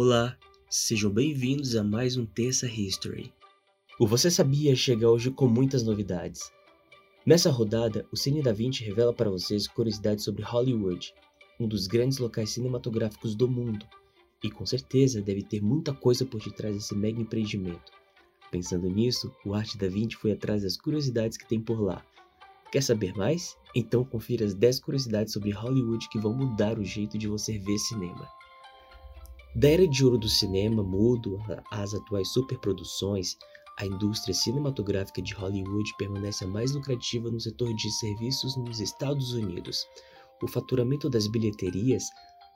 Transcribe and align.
Olá, 0.00 0.38
sejam 0.70 1.10
bem-vindos 1.10 1.74
a 1.74 1.82
mais 1.82 2.16
um 2.16 2.24
Terça 2.24 2.68
History. 2.68 3.32
O 3.98 4.06
Você 4.06 4.30
Sabia 4.30 4.76
chega 4.76 5.10
hoje 5.10 5.28
com 5.28 5.48
muitas 5.48 5.82
novidades. 5.82 6.52
Nessa 7.26 7.50
rodada, 7.50 8.06
o 8.12 8.16
Cine 8.16 8.40
da 8.40 8.52
Vinci 8.52 8.84
revela 8.84 9.12
para 9.12 9.28
vocês 9.28 9.66
curiosidades 9.66 10.24
sobre 10.24 10.44
Hollywood, 10.44 11.12
um 11.58 11.66
dos 11.66 11.88
grandes 11.88 12.18
locais 12.18 12.50
cinematográficos 12.50 13.34
do 13.34 13.48
mundo, 13.48 13.84
e 14.40 14.48
com 14.48 14.64
certeza 14.64 15.20
deve 15.20 15.42
ter 15.42 15.60
muita 15.60 15.92
coisa 15.92 16.24
por 16.24 16.40
detrás 16.40 16.76
desse 16.76 16.94
mega 16.94 17.20
empreendimento. 17.20 17.90
Pensando 18.52 18.88
nisso, 18.88 19.34
o 19.44 19.52
Arte 19.52 19.76
da 19.76 19.88
Vinci 19.88 20.14
foi 20.14 20.30
atrás 20.30 20.62
das 20.62 20.76
curiosidades 20.76 21.36
que 21.36 21.48
tem 21.48 21.60
por 21.60 21.80
lá. 21.80 22.06
Quer 22.70 22.84
saber 22.84 23.16
mais? 23.16 23.56
Então 23.74 24.04
confira 24.04 24.46
as 24.46 24.54
10 24.54 24.78
curiosidades 24.78 25.32
sobre 25.32 25.50
Hollywood 25.50 26.08
que 26.08 26.20
vão 26.20 26.32
mudar 26.32 26.78
o 26.78 26.84
jeito 26.84 27.18
de 27.18 27.26
você 27.26 27.58
ver 27.58 27.78
cinema. 27.78 28.37
Da 29.54 29.68
era 29.68 29.88
de 29.88 30.04
ouro 30.04 30.18
do 30.18 30.28
cinema 30.28 30.82
mudo 30.82 31.40
às 31.70 31.94
atuais 31.94 32.32
superproduções, 32.32 33.34
a 33.78 33.86
indústria 33.86 34.34
cinematográfica 34.34 35.22
de 35.22 35.34
Hollywood 35.34 35.90
permanece 35.96 36.44
a 36.44 36.48
mais 36.48 36.72
lucrativa 36.72 37.30
no 37.30 37.40
setor 37.40 37.72
de 37.74 37.90
serviços 37.92 38.56
nos 38.56 38.80
Estados 38.80 39.32
Unidos. 39.32 39.84
O 40.42 40.48
faturamento 40.48 41.08
das 41.08 41.26
bilheterias 41.26 42.04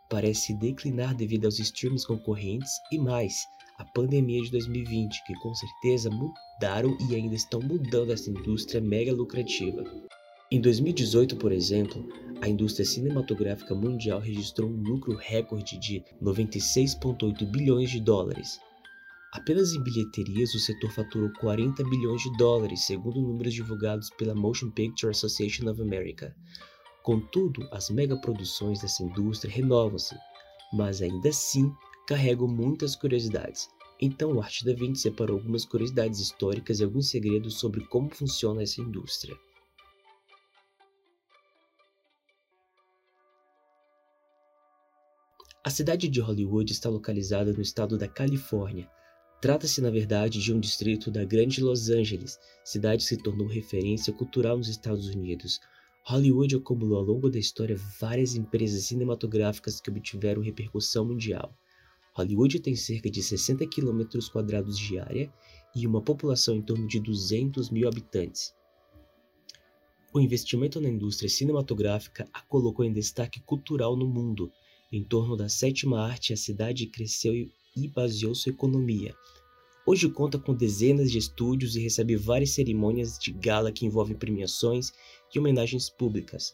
parece 0.08 0.54
declinar 0.54 1.14
devido 1.14 1.46
aos 1.46 1.58
streams 1.58 2.06
concorrentes 2.06 2.72
e 2.92 2.98
mais 2.98 3.34
a 3.78 3.84
pandemia 3.84 4.42
de 4.42 4.50
2020, 4.50 5.24
que 5.26 5.34
com 5.36 5.54
certeza 5.54 6.10
mudaram 6.10 6.96
e 7.08 7.14
ainda 7.14 7.34
estão 7.34 7.60
mudando 7.60 8.12
essa 8.12 8.30
indústria 8.30 8.80
mega 8.80 9.12
lucrativa. 9.12 9.82
Em 10.50 10.60
2018, 10.60 11.36
por 11.36 11.50
exemplo, 11.50 12.06
a 12.42 12.48
indústria 12.48 12.84
cinematográfica 12.84 13.72
mundial 13.72 14.18
registrou 14.18 14.68
um 14.68 14.82
lucro 14.82 15.14
recorde 15.14 15.78
de 15.78 16.02
96,8 16.20 17.48
bilhões 17.48 17.88
de 17.88 18.00
dólares. 18.00 18.58
Apenas 19.32 19.72
em 19.72 19.80
bilheterias, 19.80 20.52
o 20.52 20.58
setor 20.58 20.90
faturou 20.90 21.30
40 21.38 21.84
bilhões 21.84 22.20
de 22.20 22.36
dólares, 22.36 22.84
segundo 22.84 23.22
números 23.22 23.54
divulgados 23.54 24.10
pela 24.18 24.34
Motion 24.34 24.72
Picture 24.72 25.12
Association 25.12 25.70
of 25.70 25.80
America. 25.80 26.34
Contudo, 27.04 27.64
as 27.70 27.90
megaproduções 27.90 28.80
dessa 28.80 29.04
indústria 29.04 29.54
renovam-se, 29.54 30.16
mas 30.72 31.00
ainda 31.00 31.28
assim 31.28 31.72
carregam 32.08 32.48
muitas 32.48 32.96
curiosidades. 32.96 33.68
Então, 34.00 34.32
o 34.32 34.42
Arte 34.42 34.64
da 34.64 34.74
Vinci 34.74 35.02
separou 35.02 35.38
algumas 35.38 35.64
curiosidades 35.64 36.18
históricas 36.18 36.80
e 36.80 36.84
alguns 36.84 37.08
segredos 37.08 37.60
sobre 37.60 37.86
como 37.86 38.12
funciona 38.12 38.64
essa 38.64 38.80
indústria. 38.80 39.36
A 45.64 45.70
cidade 45.70 46.08
de 46.08 46.20
Hollywood 46.20 46.72
está 46.72 46.88
localizada 46.88 47.52
no 47.52 47.62
estado 47.62 47.96
da 47.96 48.08
Califórnia. 48.08 48.90
Trata-se, 49.40 49.80
na 49.80 49.90
verdade, 49.90 50.40
de 50.40 50.52
um 50.52 50.58
distrito 50.58 51.08
da 51.08 51.24
Grande 51.24 51.62
Los 51.62 51.88
Angeles, 51.88 52.36
cidade 52.64 53.04
que 53.04 53.08
se 53.08 53.16
tornou 53.16 53.46
referência 53.46 54.12
cultural 54.12 54.56
nos 54.56 54.66
Estados 54.66 55.06
Unidos, 55.06 55.60
Hollywood 56.04 56.56
acumulou 56.56 56.98
ao 56.98 57.04
longo 57.04 57.30
da 57.30 57.38
história 57.38 57.76
várias 58.00 58.34
empresas 58.34 58.86
cinematográficas 58.86 59.80
que 59.80 59.88
obtiveram 59.88 60.42
repercussão 60.42 61.04
mundial. 61.04 61.56
Hollywood 62.12 62.58
tem 62.58 62.74
cerca 62.74 63.08
de 63.08 63.22
60 63.22 63.64
km 63.68 64.02
quadrados 64.32 64.76
de 64.76 64.98
área 64.98 65.32
e 65.76 65.86
uma 65.86 66.02
população 66.02 66.56
em 66.56 66.62
torno 66.62 66.88
de 66.88 66.98
200 66.98 67.70
mil 67.70 67.86
habitantes. 67.86 68.52
O 70.12 70.20
investimento 70.20 70.80
na 70.80 70.88
indústria 70.88 71.28
cinematográfica 71.28 72.28
a 72.34 72.42
colocou 72.42 72.84
em 72.84 72.92
destaque 72.92 73.40
cultural 73.40 73.96
no 73.96 74.08
mundo. 74.08 74.52
Em 74.92 75.02
torno 75.02 75.38
da 75.38 75.48
sétima 75.48 76.02
arte, 76.02 76.34
a 76.34 76.36
cidade 76.36 76.86
cresceu 76.86 77.32
e 77.74 77.88
baseou 77.88 78.34
sua 78.34 78.52
economia. 78.52 79.14
Hoje 79.86 80.06
conta 80.10 80.38
com 80.38 80.54
dezenas 80.54 81.10
de 81.10 81.16
estúdios 81.16 81.74
e 81.74 81.80
recebe 81.80 82.14
várias 82.14 82.50
cerimônias 82.50 83.18
de 83.18 83.32
gala 83.32 83.72
que 83.72 83.86
envolvem 83.86 84.14
premiações 84.14 84.92
e 85.34 85.38
homenagens 85.38 85.88
públicas. 85.88 86.52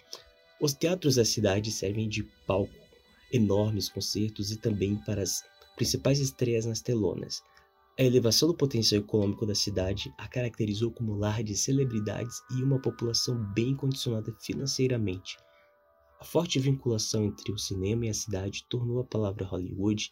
Os 0.60 0.72
teatros 0.72 1.16
da 1.16 1.24
cidade 1.24 1.72
servem 1.72 2.08
de 2.08 2.22
palco 2.46 2.72
enormes 3.32 3.88
concertos 3.88 4.52
e 4.52 4.56
também 4.56 4.94
para 5.04 5.22
as 5.22 5.42
principais 5.74 6.20
estreias 6.20 6.64
nas 6.64 6.80
telonas. 6.80 7.42
A 7.98 8.04
elevação 8.04 8.46
do 8.46 8.54
potencial 8.54 9.00
econômico 9.00 9.44
da 9.44 9.54
cidade 9.56 10.14
a 10.16 10.28
caracterizou 10.28 10.92
como 10.92 11.16
lar 11.16 11.42
de 11.42 11.56
celebridades 11.56 12.40
e 12.56 12.62
uma 12.62 12.80
população 12.80 13.36
bem 13.52 13.74
condicionada 13.74 14.32
financeiramente. 14.40 15.36
A 16.20 16.24
forte 16.24 16.58
vinculação 16.58 17.24
entre 17.24 17.52
o 17.52 17.58
cinema 17.58 18.06
e 18.06 18.08
a 18.08 18.14
cidade 18.14 18.64
tornou 18.68 18.98
a 18.98 19.04
palavra 19.04 19.44
Hollywood 19.44 20.10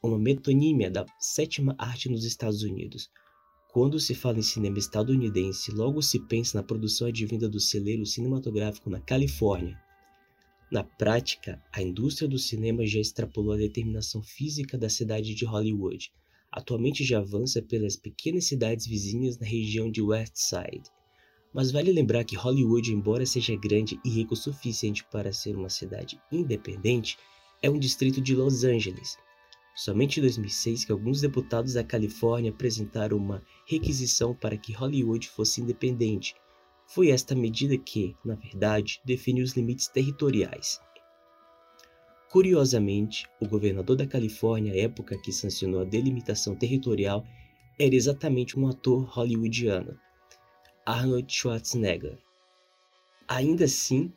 uma 0.00 0.16
metonímia 0.16 0.88
da 0.88 1.04
sétima 1.18 1.74
arte 1.76 2.08
nos 2.08 2.24
Estados 2.24 2.62
Unidos. 2.62 3.10
Quando 3.72 3.98
se 3.98 4.14
fala 4.14 4.38
em 4.38 4.42
cinema 4.42 4.78
estadunidense, 4.78 5.72
logo 5.72 6.00
se 6.02 6.20
pensa 6.26 6.56
na 6.56 6.62
produção 6.62 7.08
advinda 7.08 7.48
do 7.48 7.58
celeiro 7.58 8.06
cinematográfico 8.06 8.88
na 8.88 9.00
Califórnia. 9.00 9.76
Na 10.70 10.84
prática, 10.84 11.60
a 11.72 11.82
indústria 11.82 12.28
do 12.28 12.38
cinema 12.38 12.86
já 12.86 13.00
extrapolou 13.00 13.52
a 13.52 13.58
determinação 13.58 14.22
física 14.22 14.78
da 14.78 14.88
cidade 14.88 15.34
de 15.34 15.44
Hollywood. 15.44 16.12
Atualmente 16.52 17.02
já 17.02 17.18
avança 17.18 17.60
pelas 17.60 17.96
pequenas 17.96 18.44
cidades 18.46 18.86
vizinhas 18.86 19.36
na 19.36 19.46
região 19.46 19.90
de 19.90 20.00
West 20.00 20.36
Side. 20.36 20.88
Mas 21.52 21.70
vale 21.70 21.92
lembrar 21.92 22.24
que 22.24 22.36
Hollywood, 22.36 22.92
embora 22.92 23.26
seja 23.26 23.56
grande 23.56 23.98
e 24.04 24.10
rico 24.10 24.34
o 24.34 24.36
suficiente 24.36 25.04
para 25.10 25.32
ser 25.32 25.56
uma 25.56 25.68
cidade 25.68 26.20
independente, 26.30 27.18
é 27.62 27.68
um 27.68 27.78
distrito 27.78 28.20
de 28.20 28.34
Los 28.34 28.64
Angeles, 28.64 29.16
Somente 29.74 30.18
em 30.18 30.22
2006 30.22 30.84
que 30.84 30.92
alguns 30.92 31.22
deputados 31.22 31.72
da 31.72 31.82
Califórnia 31.82 32.50
apresentaram 32.50 33.16
uma 33.16 33.42
requisição 33.66 34.34
para 34.34 34.56
que 34.56 34.74
Hollywood 34.74 35.26
fosse 35.28 35.62
independente. 35.62 36.34
Foi 36.86 37.08
esta 37.08 37.34
medida 37.34 37.78
que, 37.78 38.14
na 38.22 38.34
verdade, 38.34 39.00
define 39.06 39.42
os 39.42 39.52
limites 39.52 39.88
territoriais. 39.88 40.78
Curiosamente, 42.30 43.26
o 43.40 43.48
governador 43.48 43.96
da 43.96 44.06
Califórnia, 44.06 44.74
à 44.74 44.76
época 44.76 45.18
que 45.18 45.32
sancionou 45.32 45.80
a 45.80 45.84
delimitação 45.84 46.54
territorial, 46.54 47.24
era 47.78 47.94
exatamente 47.94 48.58
um 48.58 48.68
ator 48.68 49.04
hollywoodiano, 49.04 49.96
Arnold 50.90 51.32
Schwarzenegger. 51.32 52.18
Ainda 53.28 53.66
assim, 53.66 54.12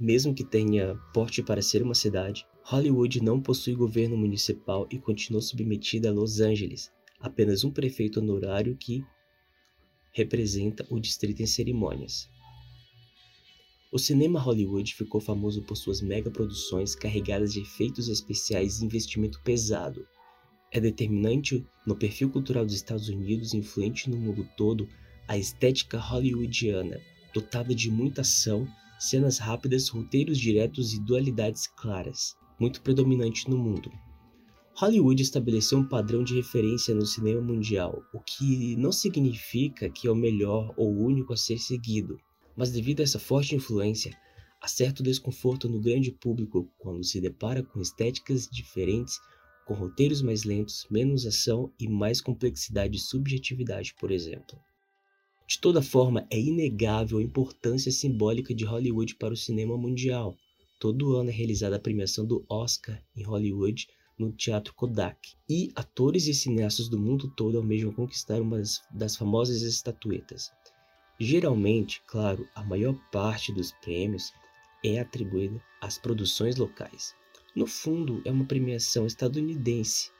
mesmo 0.00 0.34
que 0.34 0.42
tenha 0.42 0.96
porte 1.14 1.44
para 1.44 1.62
ser 1.62 1.80
uma 1.80 1.94
cidade, 1.94 2.44
Hollywood 2.64 3.22
não 3.22 3.40
possui 3.40 3.76
governo 3.76 4.16
municipal 4.16 4.88
e 4.90 4.98
continua 4.98 5.40
submetida 5.40 6.08
a 6.08 6.12
Los 6.12 6.40
Angeles, 6.40 6.90
apenas 7.20 7.62
um 7.62 7.70
prefeito 7.70 8.18
honorário 8.18 8.76
que 8.76 9.04
representa 10.10 10.84
o 10.90 10.98
distrito 10.98 11.40
em 11.40 11.46
cerimônias. 11.46 12.28
O 13.92 13.98
cinema 13.98 14.40
Hollywood 14.40 14.96
ficou 14.96 15.20
famoso 15.20 15.62
por 15.62 15.76
suas 15.76 16.00
megaproduções 16.00 16.96
carregadas 16.96 17.52
de 17.52 17.60
efeitos 17.60 18.08
especiais 18.08 18.80
e 18.80 18.84
investimento 18.84 19.40
pesado. 19.44 20.04
É 20.72 20.80
determinante 20.80 21.64
no 21.86 21.94
perfil 21.94 22.28
cultural 22.28 22.64
dos 22.64 22.74
Estados 22.74 23.08
Unidos, 23.08 23.54
influente 23.54 24.10
no 24.10 24.16
mundo 24.16 24.44
todo, 24.56 24.88
a 25.28 25.36
estética 25.36 25.98
hollywoodiana, 25.98 27.00
dotada 27.32 27.74
de 27.74 27.90
muita 27.90 28.22
ação, 28.22 28.66
cenas 28.98 29.38
rápidas, 29.38 29.88
roteiros 29.88 30.38
diretos 30.38 30.92
e 30.94 31.00
dualidades 31.00 31.66
claras 31.66 32.36
muito 32.58 32.82
predominante 32.82 33.48
no 33.48 33.56
mundo. 33.56 33.92
Hollywood 34.74 35.22
estabeleceu 35.22 35.78
um 35.78 35.88
padrão 35.88 36.22
de 36.22 36.34
referência 36.34 36.94
no 36.94 37.06
cinema 37.06 37.40
mundial, 37.40 38.02
o 38.12 38.20
que 38.20 38.76
não 38.76 38.92
significa 38.92 39.88
que 39.90 40.06
é 40.06 40.10
o 40.10 40.14
melhor 40.14 40.72
ou 40.76 40.92
o 40.92 41.04
único 41.04 41.32
a 41.32 41.36
ser 41.36 41.58
seguido, 41.58 42.18
mas 42.56 42.70
devido 42.70 43.00
a 43.00 43.02
essa 43.02 43.18
forte 43.18 43.54
influência, 43.54 44.16
há 44.60 44.68
certo 44.68 45.02
desconforto 45.02 45.68
no 45.68 45.80
grande 45.80 46.12
público 46.12 46.68
quando 46.78 47.04
se 47.04 47.20
depara 47.20 47.62
com 47.62 47.80
estéticas 47.80 48.48
diferentes, 48.48 49.18
com 49.66 49.74
roteiros 49.74 50.22
mais 50.22 50.44
lentos, 50.44 50.86
menos 50.90 51.26
ação 51.26 51.72
e 51.78 51.88
mais 51.88 52.20
complexidade 52.20 52.96
e 52.96 53.00
subjetividade, 53.00 53.94
por 53.98 54.10
exemplo. 54.10 54.58
De 55.48 55.58
toda 55.58 55.80
forma, 55.80 56.26
é 56.30 56.38
inegável 56.38 57.16
a 57.16 57.22
importância 57.22 57.90
simbólica 57.90 58.54
de 58.54 58.66
Hollywood 58.66 59.14
para 59.14 59.32
o 59.32 59.36
cinema 59.36 59.78
mundial. 59.78 60.36
Todo 60.78 61.16
ano 61.16 61.30
é 61.30 61.32
realizada 61.32 61.76
a 61.76 61.80
premiação 61.80 62.26
do 62.26 62.44
Oscar 62.50 63.02
em 63.16 63.22
Hollywood 63.22 63.88
no 64.18 64.30
Teatro 64.30 64.74
Kodak. 64.74 65.32
E 65.48 65.72
atores 65.74 66.26
e 66.26 66.34
cineastas 66.34 66.90
do 66.90 67.00
mundo 67.00 67.32
todo 67.34 67.56
almejam 67.56 67.90
conquistar 67.90 68.42
uma 68.42 68.60
das 68.90 69.16
famosas 69.16 69.62
estatuetas. 69.62 70.52
Geralmente, 71.18 72.02
claro, 72.06 72.46
a 72.54 72.62
maior 72.62 72.94
parte 73.10 73.50
dos 73.50 73.72
prêmios 73.80 74.30
é 74.84 75.00
atribuída 75.00 75.58
às 75.80 75.96
produções 75.96 76.56
locais. 76.56 77.14
No 77.56 77.66
fundo, 77.66 78.20
é 78.26 78.30
uma 78.30 78.44
premiação 78.44 79.06
estadunidense 79.06 80.10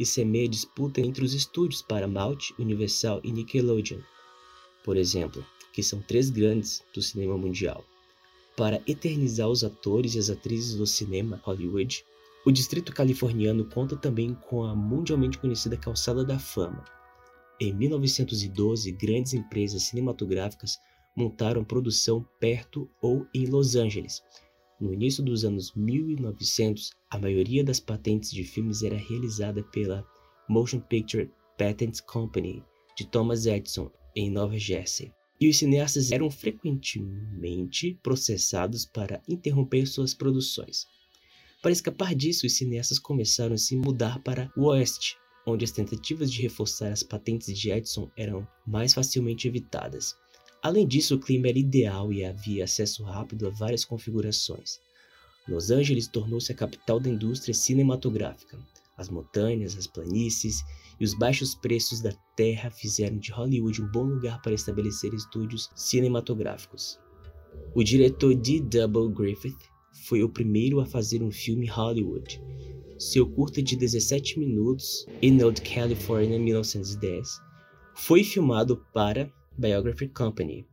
e 0.00 0.04
semeia 0.04 0.48
disputa 0.48 1.00
entre 1.00 1.24
os 1.24 1.32
estúdios 1.32 1.80
Paramount, 1.80 2.50
Universal 2.58 3.20
e 3.22 3.30
Nickelodeon, 3.30 4.00
por 4.84 4.96
exemplo, 4.96 5.44
que 5.72 5.82
são 5.82 6.00
três 6.00 6.30
grandes 6.30 6.84
do 6.94 7.02
cinema 7.02 7.36
mundial. 7.36 7.84
Para 8.56 8.80
eternizar 8.86 9.48
os 9.48 9.64
atores 9.64 10.14
e 10.14 10.18
as 10.20 10.30
atrizes 10.30 10.76
do 10.76 10.86
cinema 10.86 11.40
Hollywood, 11.42 12.04
O 12.46 12.52
distrito 12.52 12.92
californiano 12.92 13.64
conta 13.64 13.96
também 13.96 14.34
com 14.34 14.64
a 14.64 14.74
mundialmente 14.76 15.38
conhecida 15.38 15.78
Calçada 15.78 16.22
da 16.22 16.38
Fama. 16.38 16.84
Em 17.58 17.72
1912, 17.72 18.92
grandes 18.92 19.32
empresas 19.32 19.84
cinematográficas 19.84 20.76
montaram 21.16 21.64
produção 21.64 22.22
perto 22.38 22.86
ou 23.00 23.26
em 23.32 23.46
Los 23.46 23.76
Angeles. 23.76 24.22
No 24.78 24.92
início 24.92 25.24
dos 25.24 25.42
anos 25.42 25.72
1900, 25.74 26.90
a 27.08 27.18
maioria 27.18 27.64
das 27.64 27.80
patentes 27.80 28.30
de 28.30 28.44
filmes 28.44 28.82
era 28.82 28.96
realizada 28.96 29.62
pela 29.62 30.06
Motion 30.46 30.80
Picture 30.80 31.30
Patent 31.56 32.02
Company 32.02 32.62
de 32.94 33.06
Thomas 33.06 33.46
Edison, 33.46 33.90
em 34.14 34.30
Nova 34.30 34.58
Jersey. 34.58 35.12
E 35.40 35.48
os 35.48 35.58
cineastas 35.58 36.12
eram 36.12 36.30
frequentemente 36.30 37.98
processados 38.02 38.84
para 38.84 39.22
interromper 39.28 39.86
suas 39.86 40.14
produções. 40.14 40.86
Para 41.60 41.72
escapar 41.72 42.14
disso, 42.14 42.46
os 42.46 42.56
cineastas 42.56 42.98
começaram 42.98 43.54
a 43.54 43.58
se 43.58 43.74
mudar 43.76 44.20
para 44.20 44.52
o 44.56 44.66
oeste, 44.66 45.16
onde 45.46 45.64
as 45.64 45.72
tentativas 45.72 46.30
de 46.30 46.42
reforçar 46.42 46.92
as 46.92 47.02
patentes 47.02 47.58
de 47.58 47.70
Edison 47.70 48.10
eram 48.16 48.46
mais 48.66 48.94
facilmente 48.94 49.48
evitadas. 49.48 50.14
Além 50.62 50.86
disso, 50.86 51.16
o 51.16 51.20
clima 51.20 51.48
era 51.48 51.58
ideal 51.58 52.12
e 52.12 52.24
havia 52.24 52.64
acesso 52.64 53.02
rápido 53.02 53.46
a 53.46 53.50
várias 53.50 53.84
configurações. 53.84 54.78
Los 55.46 55.70
Angeles 55.70 56.08
tornou-se 56.08 56.50
a 56.50 56.54
capital 56.54 56.98
da 56.98 57.10
indústria 57.10 57.52
cinematográfica. 57.52 58.58
As 58.96 59.08
montanhas, 59.08 59.76
as 59.76 59.86
planícies 59.86 60.62
e 61.00 61.04
os 61.04 61.14
baixos 61.14 61.54
preços 61.54 62.00
da 62.00 62.12
terra 62.36 62.70
fizeram 62.70 63.18
de 63.18 63.32
Hollywood 63.32 63.82
um 63.82 63.90
bom 63.90 64.04
lugar 64.04 64.40
para 64.40 64.54
estabelecer 64.54 65.12
estúdios 65.12 65.68
cinematográficos. 65.74 66.98
O 67.74 67.82
diretor 67.82 68.34
D. 68.34 68.60
Double 68.60 69.12
Griffith 69.12 69.58
foi 70.06 70.22
o 70.22 70.28
primeiro 70.28 70.80
a 70.80 70.86
fazer 70.86 71.22
um 71.22 71.30
filme 71.30 71.66
Hollywood. 71.66 72.40
Seu 72.98 73.28
curta 73.28 73.62
de 73.62 73.76
17 73.76 74.38
minutos, 74.38 75.06
In 75.20 75.42
Old 75.42 75.60
California, 75.62 76.38
1910, 76.38 77.28
foi 77.96 78.22
filmado 78.22 78.84
para 78.92 79.32
Biography 79.58 80.08
Company. 80.08 80.66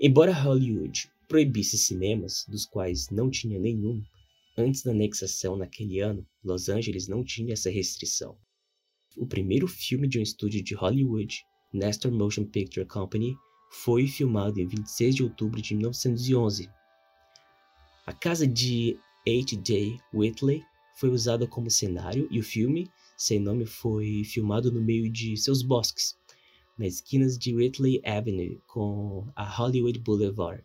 Embora 0.00 0.32
Hollywood 0.32 1.08
proibisse 1.28 1.78
cinemas, 1.78 2.44
dos 2.48 2.66
quais 2.66 3.08
não 3.10 3.30
tinha 3.30 3.58
nenhum, 3.58 4.02
antes 4.56 4.82
da 4.82 4.90
anexação 4.90 5.56
naquele 5.56 6.00
ano, 6.00 6.26
Los 6.42 6.68
Angeles 6.68 7.08
não 7.08 7.24
tinha 7.24 7.52
essa 7.52 7.70
restrição. 7.70 8.36
O 9.16 9.26
primeiro 9.26 9.66
filme 9.66 10.08
de 10.08 10.18
um 10.18 10.22
estúdio 10.22 10.62
de 10.62 10.74
Hollywood, 10.74 11.44
Nestor 11.72 12.10
Motion 12.10 12.44
Picture 12.44 12.86
Company, 12.86 13.36
foi 13.70 14.06
filmado 14.06 14.60
em 14.60 14.66
26 14.66 15.14
de 15.14 15.22
outubro 15.22 15.60
de 15.60 15.74
1911. 15.74 16.70
A 18.06 18.12
casa 18.12 18.46
de 18.46 18.98
H.J. 19.26 19.98
Whitley 20.12 20.62
foi 20.96 21.08
usada 21.08 21.46
como 21.46 21.70
cenário 21.70 22.28
e 22.30 22.38
o 22.38 22.42
filme, 22.42 22.90
sem 23.16 23.38
nome, 23.38 23.64
foi 23.64 24.24
filmado 24.24 24.70
no 24.70 24.82
meio 24.82 25.10
de 25.10 25.36
seus 25.36 25.62
bosques, 25.62 26.16
nas 26.76 26.94
esquinas 26.94 27.38
de 27.38 27.54
Whitley 27.54 28.00
Avenue 28.04 28.60
com 28.66 29.26
a 29.34 29.44
Hollywood 29.44 29.98
Boulevard. 30.00 30.64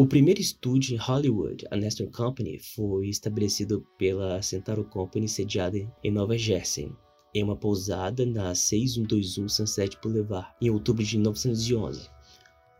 O 0.00 0.06
primeiro 0.06 0.40
estúdio 0.40 0.94
em 0.94 0.96
Hollywood, 0.96 1.66
a 1.70 1.76
Nestor 1.76 2.10
Company, 2.10 2.58
foi 2.58 3.10
estabelecido 3.10 3.86
pela 3.98 4.40
Centauro 4.40 4.82
Company 4.82 5.28
sediada 5.28 5.76
em 6.02 6.10
Nova 6.10 6.38
Jersey, 6.38 6.90
em 7.34 7.44
uma 7.44 7.54
pousada 7.54 8.24
na 8.24 8.54
6121 8.54 9.46
Sunset 9.46 9.98
Boulevard, 10.02 10.48
em 10.58 10.70
outubro 10.70 11.04
de 11.04 11.18
1911. 11.18 12.08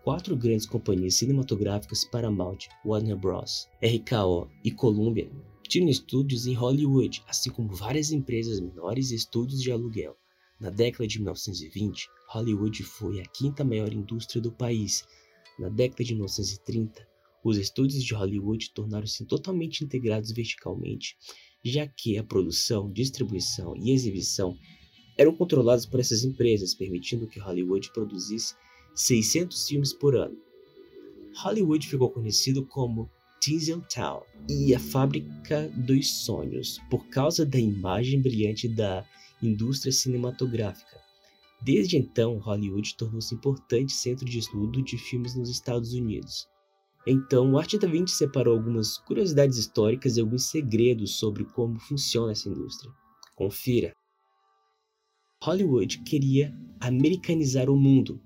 Quatro 0.03 0.35
grandes 0.35 0.65
companhias 0.65 1.17
cinematográficas 1.17 2.07
Paramount, 2.07 2.61
Warner 2.87 3.19
Bros., 3.19 3.69
RKO 3.85 4.49
e 4.65 4.71
Columbia 4.71 5.31
tinham 5.69 5.91
estúdios 5.91 6.47
em 6.47 6.55
Hollywood, 6.55 7.23
assim 7.29 7.51
como 7.51 7.75
várias 7.75 8.11
empresas 8.13 8.61
menores 8.61 9.11
e 9.11 9.17
estúdios 9.17 9.61
de 9.63 9.71
aluguel. 9.71 10.17
Na 10.59 10.71
década 10.71 11.07
de 11.07 11.19
1920, 11.19 12.09
Hollywood 12.31 12.83
foi 12.83 13.21
a 13.21 13.25
quinta 13.25 13.63
maior 13.63 13.93
indústria 13.93 14.41
do 14.41 14.51
país. 14.51 15.05
Na 15.59 15.69
década 15.69 16.03
de 16.03 16.15
1930, 16.15 17.10
os 17.43 17.57
estúdios 17.57 18.05
de 18.05 18.15
Hollywood 18.15 18.71
tornaram-se 18.73 19.25
totalmente 19.25 19.83
integrados 19.83 20.31
verticalmente, 20.31 21.17
já 21.65 21.87
que 21.87 22.19
a 22.19 22.25
produção, 22.25 22.91
distribuição 22.93 23.77
e 23.77 23.93
exibição 23.93 24.57
eram 25.17 25.35
controlados 25.35 25.85
por 25.87 26.01
essas 26.01 26.25
empresas, 26.25 26.75
permitindo 26.75 27.27
que 27.27 27.39
Hollywood 27.39 27.93
produzisse 27.93 28.55
600 28.95 29.69
filmes 29.69 29.93
por 29.93 30.17
ano. 30.17 30.37
Hollywood 31.43 31.87
ficou 31.87 32.11
conhecido 32.11 32.65
como 32.67 33.11
Tinseltown 33.41 34.23
e 34.49 34.75
a 34.75 34.79
fábrica 34.79 35.69
dos 35.69 36.25
sonhos 36.25 36.79
por 36.91 37.07
causa 37.09 37.47
da 37.47 37.59
imagem 37.59 38.21
brilhante 38.21 38.69
da 38.69 39.05
indústria 39.43 39.93
cinematográfica. 39.93 41.01
Desde 41.63 41.97
então, 41.97 42.39
Hollywood 42.39 42.97
tornou-se 42.97 43.35
importante 43.35 43.93
centro 43.93 44.25
de 44.25 44.39
estudo 44.39 44.83
de 44.83 44.97
filmes 44.97 45.35
nos 45.35 45.51
Estados 45.51 45.93
Unidos. 45.93 46.49
Então, 47.07 47.53
o 47.53 47.59
Arte 47.59 47.79
da 47.79 47.89
Vinci 47.89 48.15
separou 48.15 48.57
algumas 48.57 48.99
curiosidades 48.99 49.57
históricas 49.57 50.17
e 50.17 50.21
alguns 50.21 50.51
segredos 50.51 51.19
sobre 51.19 51.45
como 51.45 51.79
funciona 51.79 52.33
essa 52.33 52.49
indústria. 52.49 52.93
Confira! 53.35 53.95
Hollywood 55.43 56.03
queria 56.03 56.55
americanizar 56.79 57.71
o 57.71 57.77
mundo. 57.77 58.21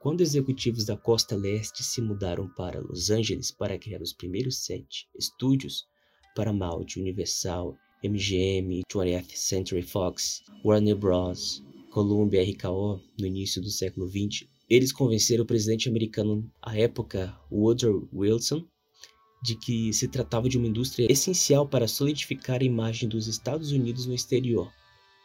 Quando 0.00 0.20
executivos 0.20 0.84
da 0.84 0.96
costa 0.96 1.36
leste 1.36 1.84
se 1.84 2.02
mudaram 2.02 2.48
para 2.48 2.80
Los 2.80 3.10
Angeles 3.10 3.52
para 3.52 3.78
criar 3.78 4.02
os 4.02 4.12
primeiros 4.12 4.64
sete 4.64 5.08
estúdios, 5.16 5.86
Paramount, 6.34 6.96
Universal, 6.96 7.76
MGM, 8.02 8.82
20th 8.90 9.36
Century 9.36 9.82
Fox, 9.82 10.42
Warner 10.64 10.96
Bros., 10.96 11.62
Columbia 11.90 12.42
RKO 12.42 13.00
no 13.18 13.26
início 13.26 13.62
do 13.62 13.70
século 13.70 14.08
XX, 14.08 14.48
eles 14.68 14.92
convenceram 14.92 15.44
o 15.44 15.46
presidente 15.46 15.88
americano 15.88 16.50
à 16.62 16.76
época, 16.76 17.34
Woodrow 17.50 18.08
Wilson, 18.12 18.66
de 19.42 19.54
que 19.56 19.92
se 19.92 20.08
tratava 20.08 20.48
de 20.48 20.58
uma 20.58 20.66
indústria 20.66 21.10
essencial 21.10 21.66
para 21.66 21.88
solidificar 21.88 22.60
a 22.60 22.64
imagem 22.64 23.08
dos 23.08 23.26
Estados 23.26 23.72
Unidos 23.72 24.04
no 24.06 24.14
exterior. 24.14 24.70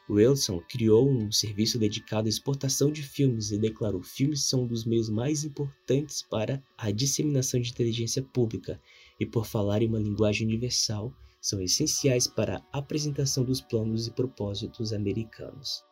Wilson 0.09 0.59
criou 0.69 1.09
um 1.09 1.31
serviço 1.31 1.79
dedicado 1.79 2.27
à 2.27 2.29
exportação 2.29 2.91
de 2.91 3.01
filmes 3.01 3.51
e 3.51 3.57
declarou: 3.57 4.03
filmes 4.03 4.43
são 4.43 4.63
um 4.63 4.67
dos 4.67 4.85
meios 4.85 5.09
mais 5.09 5.43
importantes 5.43 6.21
para 6.21 6.61
a 6.77 6.91
disseminação 6.91 7.59
de 7.59 7.71
inteligência 7.71 8.21
pública 8.21 8.79
e, 9.19 9.25
por 9.25 9.45
falar 9.45 9.81
em 9.81 9.87
uma 9.87 9.99
linguagem 9.99 10.45
universal, 10.45 11.13
são 11.41 11.61
essenciais 11.61 12.27
para 12.27 12.57
a 12.71 12.79
apresentação 12.79 13.43
dos 13.43 13.61
planos 13.61 14.07
e 14.07 14.11
propósitos 14.11 14.91
americanos. 14.91 15.83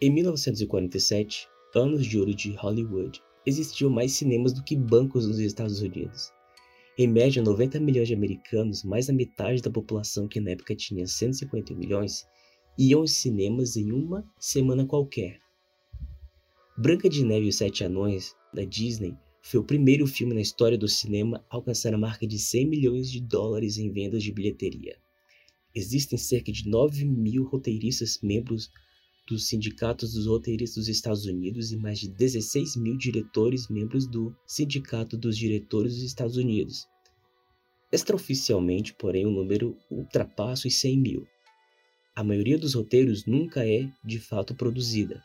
Em 0.00 0.10
1947, 0.10 1.48
anos 1.76 2.06
de 2.06 2.18
ouro 2.18 2.34
de 2.34 2.52
Hollywood, 2.52 3.20
existiam 3.44 3.90
mais 3.90 4.12
cinemas 4.12 4.52
do 4.52 4.64
que 4.64 4.74
bancos 4.74 5.26
nos 5.26 5.38
Estados 5.38 5.80
Unidos. 5.80 6.32
Em 6.98 7.06
média, 7.06 7.42
90 7.42 7.78
milhões 7.78 8.08
de 8.08 8.14
americanos, 8.14 8.82
mais 8.82 9.06
da 9.06 9.12
metade 9.12 9.60
da 9.60 9.70
população 9.70 10.26
que 10.26 10.40
na 10.40 10.52
época 10.52 10.74
tinha 10.74 11.06
150 11.06 11.74
milhões, 11.74 12.26
iam 12.78 13.00
aos 13.00 13.12
cinemas 13.12 13.76
em 13.76 13.92
uma 13.92 14.24
semana 14.38 14.86
qualquer. 14.86 15.38
Branca 16.78 17.08
de 17.08 17.22
Neve 17.22 17.46
e 17.46 17.48
os 17.50 17.56
Sete 17.56 17.84
Anões, 17.84 18.34
da 18.54 18.64
Disney, 18.64 19.14
foi 19.42 19.60
o 19.60 19.64
primeiro 19.64 20.06
filme 20.06 20.34
na 20.34 20.40
história 20.40 20.78
do 20.78 20.88
cinema 20.88 21.44
a 21.50 21.56
alcançar 21.56 21.92
a 21.92 21.98
marca 21.98 22.26
de 22.26 22.38
100 22.38 22.66
milhões 22.66 23.10
de 23.10 23.20
dólares 23.20 23.76
em 23.76 23.92
vendas 23.92 24.22
de 24.22 24.32
bilheteria. 24.32 24.96
Existem 25.74 26.18
cerca 26.18 26.50
de 26.50 26.66
9 26.68 27.04
mil 27.04 27.44
roteiristas 27.44 28.18
membros 28.22 28.70
dos 29.26 29.48
sindicatos 29.48 30.14
dos 30.14 30.26
roteiristas 30.26 30.84
dos 30.84 30.88
Estados 30.88 31.26
Unidos 31.26 31.72
e 31.72 31.76
mais 31.76 31.98
de 31.98 32.08
16 32.08 32.76
mil 32.76 32.96
diretores 32.96 33.68
membros 33.68 34.06
do 34.06 34.34
Sindicato 34.46 35.16
dos 35.16 35.36
Diretores 35.36 35.94
dos 35.94 36.02
Estados 36.02 36.36
Unidos. 36.36 36.86
Extraoficialmente, 37.90 38.94
porém, 38.94 39.26
o 39.26 39.30
número 39.30 39.76
ultrapassa 39.90 40.68
os 40.68 40.74
100 40.74 40.98
mil. 40.98 41.26
A 42.14 42.24
maioria 42.24 42.58
dos 42.58 42.74
roteiros 42.74 43.26
nunca 43.26 43.66
é, 43.66 43.90
de 44.04 44.18
fato, 44.18 44.54
produzida. 44.54 45.22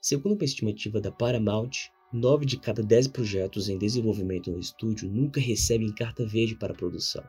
Segundo 0.00 0.34
uma 0.34 0.44
estimativa 0.44 1.00
da 1.00 1.10
Paramount, 1.10 1.90
9 2.12 2.46
de 2.46 2.58
cada 2.58 2.82
10 2.82 3.08
projetos 3.08 3.68
em 3.68 3.78
desenvolvimento 3.78 4.50
no 4.50 4.58
estúdio 4.58 5.08
nunca 5.10 5.40
recebem 5.40 5.94
carta 5.94 6.26
verde 6.26 6.56
para 6.56 6.74
produção. 6.74 7.24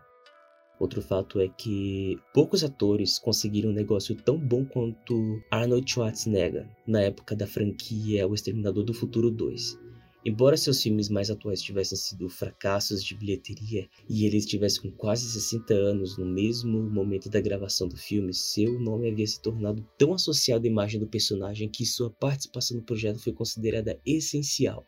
Outro 0.80 1.02
fato 1.02 1.42
é 1.42 1.50
que 1.50 2.18
poucos 2.34 2.64
atores 2.64 3.20
conseguiram 3.20 3.70
um 3.70 3.74
negócio 3.74 4.16
tão 4.16 4.38
bom 4.38 4.64
quanto 4.64 5.44
Arnold 5.52 5.92
Schwarzenegger 5.92 6.70
na 6.88 7.02
época 7.02 7.36
da 7.36 7.46
franquia 7.46 8.26
O 8.26 8.34
Exterminador 8.34 8.86
do 8.86 8.94
Futuro 8.94 9.30
2. 9.30 9.78
Embora 10.26 10.56
seus 10.56 10.82
filmes 10.82 11.10
mais 11.10 11.30
atuais 11.30 11.62
tivessem 11.62 11.98
sido 11.98 12.30
fracassos 12.30 13.04
de 13.04 13.16
bilheteria 13.16 13.90
e 14.10 14.26
ele 14.26 14.38
estivesse 14.38 14.82
com 14.82 14.90
quase 14.92 15.30
60 15.30 15.74
anos 15.74 16.18
no 16.18 16.26
mesmo 16.26 16.82
momento 16.90 17.30
da 17.30 17.42
gravação 17.42 17.88
do 17.88 17.98
filme, 17.98 18.34
seu 18.34 18.80
nome 18.80 19.10
havia 19.10 19.28
se 19.28 19.42
tornado 19.42 19.86
tão 19.98 20.14
associado 20.14 20.66
à 20.66 20.70
imagem 20.70 21.00
do 21.00 21.08
personagem 21.08 21.70
que 21.70 21.86
sua 21.86 22.10
participação 22.10 22.78
no 22.78 22.84
projeto 22.84 23.20
foi 23.20 23.34
considerada 23.34 24.00
essencial. 24.06 24.86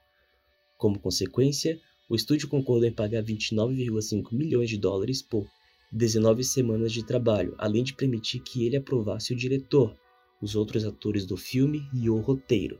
Como 0.77 0.99
consequência, 0.99 1.79
o 2.09 2.15
estúdio 2.15 2.49
concordou 2.49 2.87
em 2.87 2.93
pagar 2.93 3.23
29,5 3.23 4.33
milhões 4.33 4.69
de 4.69 4.77
dólares 4.77 5.21
por 5.21 5.47
19 5.91 6.43
semanas 6.43 6.93
de 6.93 7.05
trabalho, 7.05 7.53
além 7.57 7.83
de 7.83 7.93
permitir 7.93 8.39
que 8.39 8.65
ele 8.65 8.77
aprovasse 8.77 9.33
o 9.33 9.35
diretor, 9.35 9.93
os 10.41 10.55
outros 10.55 10.85
atores 10.85 11.25
do 11.25 11.35
filme 11.35 11.87
e 11.93 12.09
o 12.09 12.19
roteiro. 12.19 12.79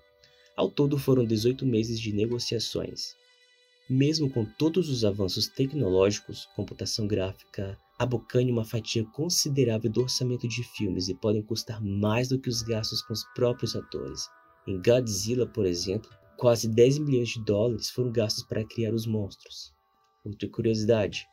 Ao 0.56 0.70
todo 0.70 0.98
foram 0.98 1.26
18 1.26 1.66
meses 1.66 2.00
de 2.00 2.14
negociações. 2.14 3.16
Mesmo 3.90 4.30
com 4.30 4.46
todos 4.46 4.90
os 4.90 5.04
avanços 5.04 5.48
tecnológicos, 5.48 6.48
computação 6.56 7.06
gráfica 7.06 7.78
abocane 8.00 8.52
uma 8.52 8.64
fatia 8.64 9.04
considerável 9.04 9.92
do 9.92 10.02
orçamento 10.02 10.48
de 10.48 10.64
filmes 10.64 11.10
e 11.10 11.14
podem 11.14 11.42
custar 11.42 11.84
mais 11.84 12.30
do 12.30 12.40
que 12.40 12.48
os 12.48 12.62
gastos 12.62 13.02
com 13.02 13.12
os 13.12 13.24
próprios 13.36 13.76
atores. 13.76 14.22
Em 14.66 14.82
Godzilla, 14.82 15.46
por 15.46 15.66
exemplo, 15.66 16.10
quase 16.38 16.68
10 16.68 17.00
milhões 17.00 17.30
de 17.30 17.44
dólares 17.44 17.90
foram 17.90 18.12
gastos 18.12 18.44
para 18.44 18.64
criar 18.64 18.94
os 18.94 19.06
monstros. 19.06 19.74
Outra 20.24 20.48
curiosidade: 20.48 21.28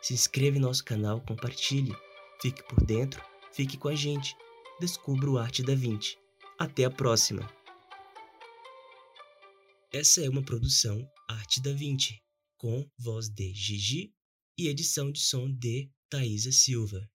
Se 0.00 0.14
inscreva 0.14 0.56
em 0.56 0.60
nosso 0.60 0.82
canal, 0.82 1.20
compartilhe, 1.20 1.94
fique 2.40 2.62
por 2.62 2.82
dentro, 2.82 3.22
fique 3.52 3.76
com 3.76 3.88
a 3.88 3.94
gente, 3.94 4.34
descubra 4.80 5.28
o 5.28 5.36
Arte 5.36 5.62
da 5.62 5.74
Vinci. 5.74 6.16
Até 6.60 6.84
a 6.84 6.90
próxima! 6.90 7.48
Essa 9.92 10.24
é 10.24 10.28
uma 10.28 10.44
produção 10.44 11.08
Arte 11.28 11.62
da 11.62 11.72
Vinci, 11.72 12.20
com 12.56 12.84
voz 12.98 13.28
de 13.28 13.54
Gigi 13.54 14.12
e 14.58 14.66
edição 14.66 15.12
de 15.12 15.20
som 15.20 15.48
de 15.48 15.88
Thaisa 16.10 16.50
Silva. 16.50 17.08